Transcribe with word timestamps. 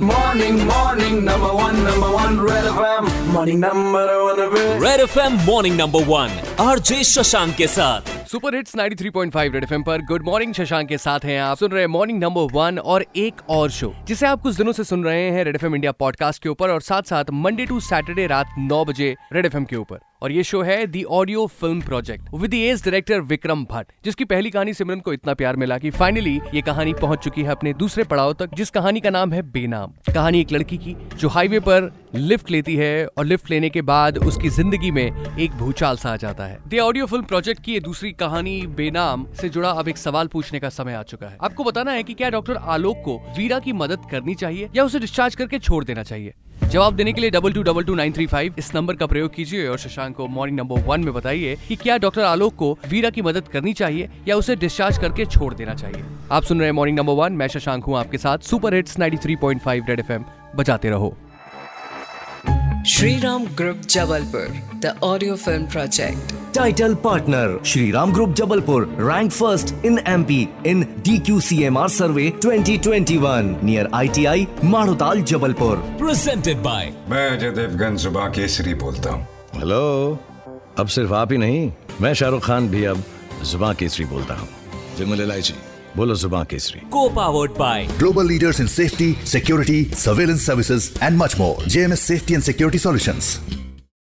Morning, 0.00 0.64
morning, 0.66 1.24
number 1.24 1.52
one, 1.54 1.84
number 1.84 2.10
one, 2.10 2.40
Red 2.40 2.64
FM. 2.64 3.32
Morning, 3.32 3.60
number 3.60 4.06
one, 4.24 4.80
Red 4.80 5.00
FM 5.00 5.44
morning 5.44 5.76
number 5.76 6.00
one. 6.12 6.30
RJ 6.60 7.02
Shashank 7.04 7.54
के 7.56 7.66
साथ 7.66 8.00
super 8.35 8.55
hits 8.55 8.75
93.5 8.75 9.53
red 9.53 9.63
FM 9.63 9.83
पर 9.83 10.01
good 10.05 10.23
morning 10.25 10.53
Shashank 10.53 10.87
के 10.87 10.97
साथ 10.97 11.25
हैं 11.25 11.39
आप। 11.39 11.57
सुन 11.57 11.71
रहे 11.71 11.81
हैं 11.81 11.87
मॉर्निंग 11.87 12.19
नंबर 12.19 12.47
वन 12.53 12.79
और 12.79 13.05
एक 13.15 13.41
और 13.49 13.69
शो 13.71 13.93
जिसे 14.07 14.25
आप 14.27 14.41
कुछ 14.41 14.55
दिनों 14.55 14.71
से 14.71 14.83
सुन 14.83 15.03
रहे 15.03 15.29
हैं 15.31 15.43
रेड 15.43 15.55
एफएम 15.55 15.75
इंडिया 15.75 15.91
पॉडकास्ट 15.93 16.43
के 16.43 16.49
ऊपर 16.49 16.69
और 16.69 16.81
साथ 16.81 17.03
साथ 17.03 17.31
मंडे 17.33 17.65
टू 17.65 17.79
सैटरडे 17.79 18.27
रात 18.27 18.55
9 18.71 18.83
बजे 18.85 19.15
रेड 19.33 19.45
एफएम 19.45 19.65
के 19.65 19.75
ऊपर। 19.75 19.99
और 20.23 20.31
ये 20.31 20.43
शो 20.43 20.61
है 20.61 20.85
the 20.87 21.01
audio 21.03 21.45
film 21.47 21.81
project 21.81 22.33
with 22.33 22.53
as 22.53 22.83
director 22.83 23.19
Vikram 23.21 23.63
Bhatt 23.65 23.91
जिसकी 24.05 24.25
पहली 24.25 24.49
कहानी 24.49 24.73
सिमरन 24.73 24.99
को 24.99 25.13
इतना 25.13 25.33
प्यार 25.33 25.55
मिला 25.55 25.77
कि 25.77 25.89
फाइनली 25.89 26.39
ये 26.53 26.61
कहानी 26.61 26.93
पहुँच 26.93 27.23
चुकी 27.23 27.41
है 27.41 27.51
अपने 27.51 27.73
दूसरे 27.73 28.03
पड़ाव 28.03 28.33
तक, 28.33 28.55
जिस 28.55 28.69
कहानी 28.69 28.99
का 28.99 29.09
नाम 29.09 29.33
है 29.33 29.41
बेनाम। 29.51 29.93
कहानी 30.13 30.39
एक 30.41 30.51
लड़की 30.51 30.77
की, 30.77 30.95
जो 31.17 31.29
हाईवे 31.29 31.59
पर 31.59 31.91
लिफ्ट 32.15 32.51
लेती 32.51 32.75
है 32.75 33.05
और 33.07 33.25
लिफ्ट 33.25 33.51
लेने 33.51 33.69
के 33.69 33.81
बाद 33.81 34.17
उसकी 34.17 34.49
ज़िंदगी 34.49 34.91
में 34.91 35.37
एक 35.37 35.51
भूचाल 35.51 35.97
सा 35.97 36.11
आ 36.11 36.15
जाता 36.15 36.45
है। 36.45 36.59
दी 36.67 36.79
ऑडियो 36.79 37.05
फ़िल्म 37.05 37.23
प्रोजेक्ट 37.25 37.63
की 37.63 37.73
ये 37.73 37.79
दूसरी 37.79 38.11
कहानी 38.25 38.61
बेनाम 38.67 39.25
से 39.41 39.49
जुड़ा 39.49 39.69
अब 39.69 39.87
एक 39.87 39.97
सवाल 39.97 40.27
पूछने 40.27 40.59
का 40.59 40.69
समय 40.69 40.93
आ 40.93 41.03
चुका 41.03 41.27
है। 41.27 41.37
आपको 41.41 41.63
बताना 41.63 41.91
है 41.91 42.03
कि 42.03 42.13
क्या 42.13 42.29
डॉक्टर 42.29 42.55
आलोक 42.55 42.97
को 42.97 43.17
वीरा 43.37 43.59
की 43.59 43.73
मदद 43.73 44.07
करनी 44.11 44.35
चाहिए 44.35 44.69
या 44.75 44.83
उसे 44.83 44.99
डिस्चार्ज 44.99 45.35
करके 45.35 45.59
छोड़ 45.59 45.83
देना 45.83 46.03
चाहिए? 46.03 46.33
जवाब 46.69 46.95
देने 46.95 47.13
के 47.13 47.21
लिए 47.21 47.29
double 47.29 47.53
two 47.53 47.63
double 47.63 47.83
two 47.83 47.95
nine 47.95 48.13
three 48.13 48.25
five 48.27 48.55
इस 48.57 48.73
नंबर 48.75 48.95
का 48.95 49.05
प्रयोग 49.05 49.33
कीजिए 49.33 49.67
और 49.67 49.77
शशांक 49.77 50.15
को 50.15 50.27
मॉर्निंग 50.27 50.59
नंबर 50.59 50.81
वन 50.81 51.03
में 51.03 51.13
बताइए 51.13 51.57
कि 51.67 51.75
क्या 51.75 51.97
डॉक्टर 51.97 52.21
आलोक 52.21 52.55
को 52.55 52.77
वीरा 52.89 53.09
की 53.09 53.21
मदद 53.21 53.47
करनी 53.47 53.73
चाहिए 53.73 54.09
या 54.27 54.35
उसे 54.35 54.55
डिस्चार्ज 54.55 54.97
करके 54.97 55.25
छोड़ 55.25 55.53
देना 55.53 55.73
चाहिए। 55.73 56.03
आप 56.31 56.43
सुन 56.43 56.59
रहे 56.59 56.67
हैं 56.67 56.73
मॉर्निंग 56.73 56.97
नंबर 56.99 57.13
वन 57.13 57.33
मैं 57.33 57.47
शशांक 57.47 57.83
हूँ 57.83 57.97
आपके 57.97 58.17
साथ 58.17 58.37
सुपर 58.37 58.73
हिट्स 58.73 58.99
93.5 58.99 59.89
रेड 59.89 59.99
एफएम 59.99 60.25
बजाते 60.55 60.89
रहो। 60.89 61.15
Shri 62.87 63.15
Ram 63.19 63.45
group 63.57 63.77
Jabalpur 63.89 64.47
the 64.81 64.93
audio 65.03 65.35
film 65.35 65.65
project 65.71 66.33
title 66.55 66.93
partner 67.03 67.57
Shri 67.65 67.89
Ram 67.91 68.11
group 68.13 68.33
Jabalpur 68.35 68.85
rank 68.99 69.31
first 69.31 69.85
in 69.85 69.99
M 70.07 70.23
P 70.23 70.37
in 70.67 70.83
D 71.05 71.17
Q 71.19 71.39
C 71.47 71.61
M 71.65 71.77
R 71.77 71.89
survey 71.89 72.29
twenty 72.41 72.77
twenty 72.87 73.17
one 73.17 73.55
near 73.63 73.89
I 73.93 74.07
T 74.15 74.25
I 74.33 74.47
Marhatal 74.63 75.21
Jabalpur 75.31 75.77
presented 76.01 76.61
by 76.63 76.93
मैं 77.09 77.29
अजय 77.29 77.51
देवगन 77.61 77.97
केसरी 78.35 78.73
बोलता 78.83 79.11
हूँ। 79.11 79.27
Hello 79.55 79.83
अब 80.79 80.87
सिर्फ़ 80.97 81.13
आप 81.13 81.31
ही 81.31 81.37
नहीं 81.37 81.71
मैं 82.01 82.13
शाहरुख 82.13 82.45
खान 82.45 82.69
भी 82.69 82.83
अब 82.93 83.03
जुबा 83.51 83.73
केसरी 83.79 84.05
बोलता 84.05 84.35
हूँ। 84.39 84.47
जमल 84.99 85.39
जी 85.39 85.53
बोलो 85.97 86.15
जुबा 86.21 86.43
Kesari 86.51 86.79
co-powered 86.95 87.53
by 87.59 87.75
Global 87.99 88.23
leaders 88.31 88.59
in 88.59 88.67
safety, 88.67 89.09
security, 89.35 89.79
surveillance 90.05 90.43
services, 90.51 90.91
and 91.01 91.17
much 91.17 91.37
more. 91.43 91.55
JMS 91.75 92.09
Safety 92.13 92.33
and 92.33 92.43
Security 92.43 92.77
Solutions. 92.87 93.64